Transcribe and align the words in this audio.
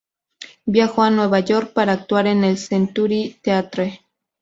Viajó 0.65 1.03
a 1.03 1.11
Nueva 1.11 1.41
York 1.41 1.73
para 1.73 1.93
actuar 1.93 2.25
en 2.25 2.43
el 2.43 2.57
Century 2.57 3.37
Theatre. 3.43 4.01